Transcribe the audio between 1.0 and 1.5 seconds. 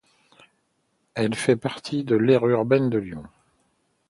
Elle